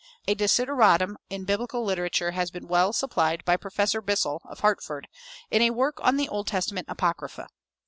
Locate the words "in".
1.29-1.45, 5.51-5.61